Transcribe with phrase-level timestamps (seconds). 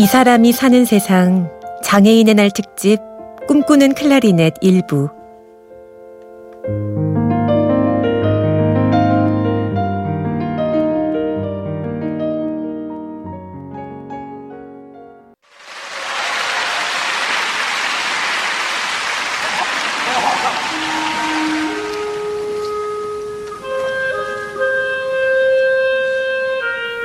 [0.00, 1.50] 이 사람이 사는 세상
[1.84, 3.00] 장애인의 날 특집
[3.46, 5.10] 꿈꾸는 클라리넷 일부.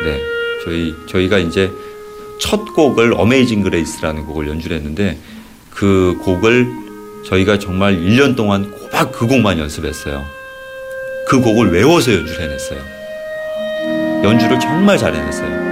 [0.05, 0.21] 네,
[0.63, 1.69] 저희 저희가 이제
[2.39, 5.17] 첫 곡을 어메이징 그레이스라는 곡을 연주를 했는데
[5.69, 6.67] 그 곡을
[7.25, 10.23] 저희가 정말 1년 동안 꼬박 그 곡만 연습했어요.
[11.27, 12.79] 그 곡을 외워서 연주를 해냈어요.
[14.23, 15.65] 연주를 정말 잘 해냈어요.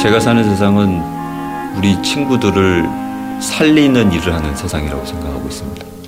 [0.00, 1.02] 제가 사는 세상은
[1.76, 2.88] 우리 친구들을
[3.42, 5.99] 살리는 일을 하는 세상이라고 생각하고 있습니다.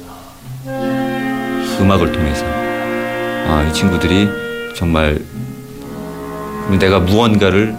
[1.81, 4.29] 음악을 통해서 아, 이 친구들이
[4.77, 5.21] 정말
[6.79, 7.75] 내가 무언가를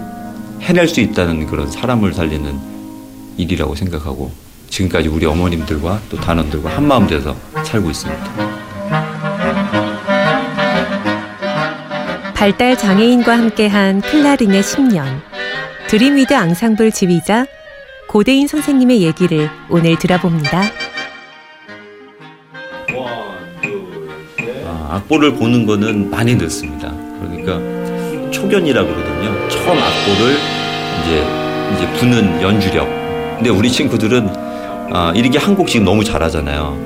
[0.61, 2.73] 해낼 수 있다는 그런 사람을 살리는
[3.37, 4.31] 일이라고 생각하고
[4.69, 8.23] 지금까지 우리 어머님들과 또 단원들과 한마음 돼서 살고 있습니다.
[12.33, 15.21] 발달 장애인과 함께한 클라리넷 10년
[15.87, 17.45] 드림위드 앙상블 지휘자
[18.07, 20.63] 고대인 선생님의 얘기를 오늘 들어봅니다.
[24.93, 26.91] 악보를 보는 거는 많이 늦습니다.
[27.19, 29.49] 그러니까 초견이라 그러거든요.
[29.49, 30.37] 처음 악보를
[31.01, 31.23] 이제
[31.75, 32.87] 이제 부는 연주력.
[33.35, 34.29] 근데 우리 친구들은
[34.91, 36.77] 아, 이렇게 한 곡씩 너무 잘하잖아요.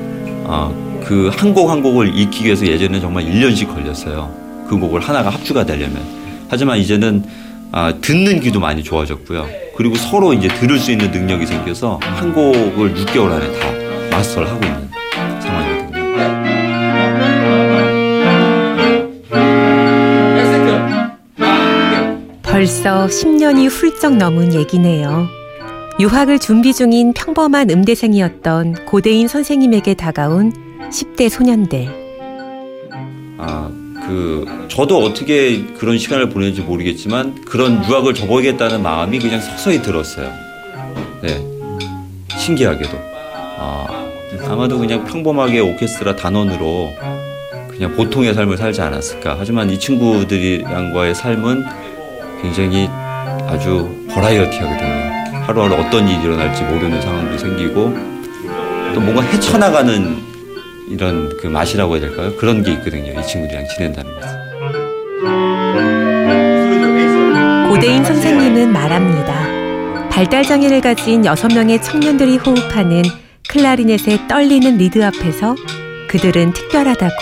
[0.48, 0.72] 아,
[1.04, 4.34] 그 한 곡 한 곡을 익히기 위해서 예전에는 정말 1년씩 걸렸어요.
[4.70, 6.02] 그 곡을 하나가 합주가 되려면.
[6.50, 7.24] 하지만 이제는
[7.72, 9.46] 아, 듣는 귀도 많이 좋아졌고요.
[9.76, 13.68] 그리고 서로 이제 들을 수 있는 능력이 생겨서 한 곡을 6개월 안에 다
[14.12, 14.87] 마스터를 하고 있는
[22.68, 25.30] 벌써 10년이 훌쩍 넘은 얘기네요.
[26.02, 30.52] 유학을 준비 중인 평범한 음대생이었던 고대인 선생님에게 다가온
[30.90, 31.88] 10대 소년들.
[33.38, 33.72] 아,
[34.06, 40.30] 그 저도 어떻게 그런 시간을 보내는지 모르겠지만 그런 유학을 접어야겠다는 마음이 그냥 서서히 들었어요.
[41.22, 41.42] 네,
[42.38, 42.98] 신기하게도.
[43.60, 43.88] 아,
[44.44, 46.92] 아마도 그냥 평범하게 오케스트라 단원으로
[47.70, 49.38] 그냥 보통의 삶을 살지 않았을까.
[49.40, 51.87] 하지만 이 친구들이랑과의 삶은
[52.42, 52.90] 굉장히
[53.48, 55.44] 아주 버라이어티하거든요.
[55.46, 57.96] 하루하루 어떤 일이 일어날지 모르는 상황도 생기고
[58.94, 60.18] 또 뭔가 헤쳐나가는
[60.90, 62.36] 이런 그 맛이라고 해야 될까요?
[62.38, 63.12] 그런 게 있거든요.
[63.20, 64.38] 이 친구들이랑 지낸다는 것은.
[67.70, 70.08] 고대인 선생님은 말합니다.
[70.10, 73.04] 발달장애를 가진 여섯 명의 청년들이 호흡하는
[73.50, 75.56] 클라리넷의 떨리는 리드 앞에서
[76.10, 77.16] 그들은 특별하다고.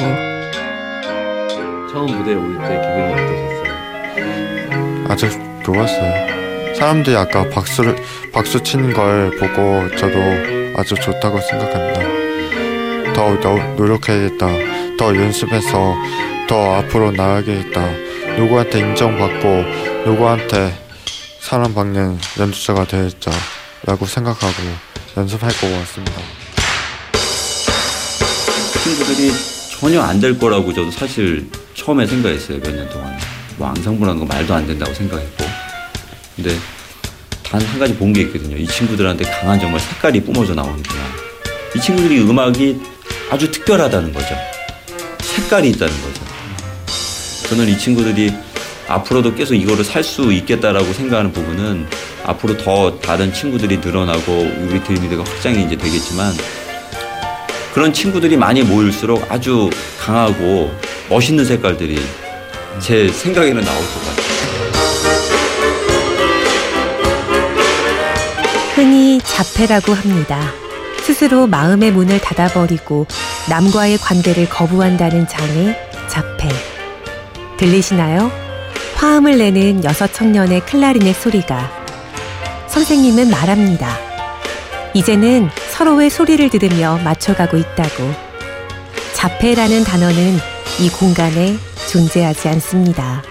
[1.92, 3.35] 처음 무대에 올 때 기분이 어떠셨어요?
[5.16, 5.30] 아주
[5.64, 6.76] 좋았어요.
[6.76, 7.96] 사람들이 아까 박수를
[8.34, 10.20] 박수 치는 걸 보고 저도
[10.76, 13.14] 아주 좋다고 생각합니다.
[13.14, 14.46] 더, 더 노력해야겠다.
[15.00, 15.96] 더 연습해서
[16.50, 17.82] 더 앞으로 나아가겠다.
[18.38, 19.64] 누구한테 인정받고
[20.06, 20.78] 누구한테
[21.40, 24.54] 사랑받는 연주자가 되겠다라고 생각하고
[25.16, 26.12] 연습할 것 같습니다.
[28.84, 29.32] 친구들이
[29.80, 32.60] 전혀 안 될 거라고 저도 사실 처음에 생각했어요.
[32.60, 33.18] 몇 년 동안.
[33.58, 35.46] 뭐 앙상블하는 거 말도 안 된다고 생각했고.
[36.36, 36.56] 근데
[37.44, 38.58] 단 한 가지 본 게 있거든요.
[38.58, 41.00] 이 친구들한테 강한 정말 색깔이 뿜어져 나오는구나.
[41.76, 42.80] 이 친구들이 음악이
[43.32, 44.36] 아주 특별하다는 거죠.
[45.22, 46.22] 색깔이 있다는 거죠.
[47.50, 48.34] 저는 이 친구들이
[48.88, 51.88] 앞으로도 계속 이거를 살 수 있겠다라고 생각하는 부분은
[52.26, 56.34] 앞으로 더 다른 친구들이 늘어나고 우리 드림이드가 확장이 이제 되겠지만
[57.74, 60.72] 그런 친구들이 많이 모일수록 아주 강하고
[61.10, 62.00] 멋있는 색깔들이
[62.80, 64.26] 제 생각에는 나올 것 같아요.
[68.76, 70.52] 흔히 자폐라고 합니다.
[71.02, 73.08] 스스로 마음의 문을 닫아버리고
[73.50, 75.78] 남과의 관계를 거부한다는 장애,
[76.08, 76.50] 자폐.
[77.58, 78.32] 들리시나요?
[78.96, 81.72] 화음을 내는 여섯 청년의 클라리넷 소리가.
[82.68, 83.98] 선생님은 말합니다.
[84.94, 88.14] 이제는 서로의 소리를 들으며 맞춰가고 있다고.
[89.14, 90.40] 자폐라는 단어는
[90.80, 93.22] 이 공간에 존재하지 않습니다.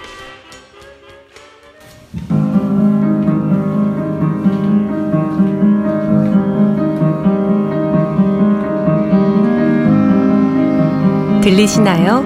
[11.43, 12.25] 들리시나요?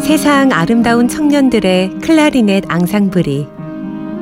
[0.00, 3.48] 세상 아름다운 청년들의 클라리넷 앙상블이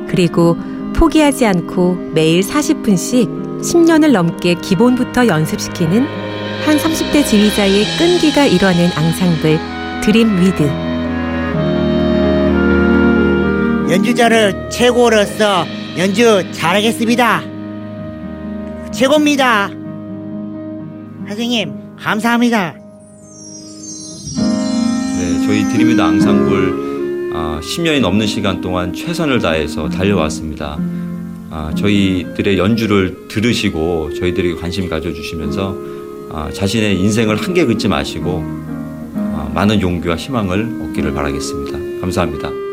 [0.08, 0.56] 그리고
[0.96, 6.06] 포기하지 않고 매일 40분씩 10년을 넘게 기본부터 연습시키는
[6.64, 9.58] 한 30대 지휘자의 끈기가 이뤄낸 앙상블
[10.02, 10.89] 드림위드.
[13.90, 15.66] 연주자를 최고로서
[15.98, 17.42] 연주 잘하겠습니다.
[18.92, 19.68] 최고입니다.
[21.26, 22.74] 선생님, 감사합니다.
[25.18, 30.78] 네, 저희 드림위드 앙상블 아, 10년이 넘는 시간 동안 최선을 다해서 달려왔습니다.
[31.50, 35.76] 아, 저희들의 연주를 들으시고 저희들에게 관심 가져주시면서
[36.32, 38.44] 아, 자신의 인생을 한계 긋지 마시고
[39.16, 42.00] 아, 많은 용기와 희망을 얻기를 바라겠습니다.
[42.00, 42.69] 감사합니다.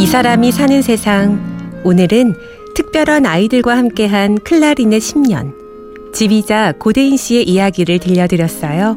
[0.00, 1.82] 이 사람이 사는 세상.
[1.84, 2.34] 오늘은
[2.74, 5.52] 특별한 아이들과 함께한 클라리넷 10년.
[6.14, 8.96] 지휘자 고대인 씨의 이야기를 들려드렸어요.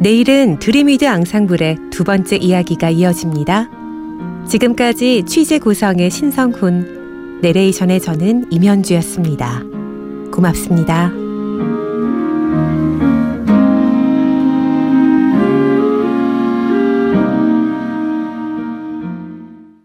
[0.00, 3.68] 내일은 드림위드 앙상블의 두 번째 이야기가 이어집니다.
[4.48, 9.62] 지금까지 취재 구성의 신성훈, 내레이션의 저는 임현주였습니다.
[10.32, 11.23] 고맙습니다.